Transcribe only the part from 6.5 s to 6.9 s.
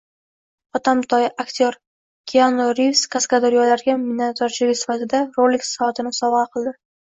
qildi